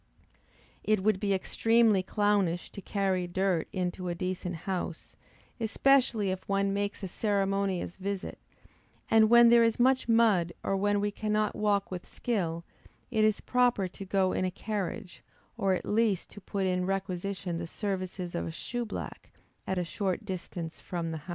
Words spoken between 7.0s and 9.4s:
a ceremonious visit; and,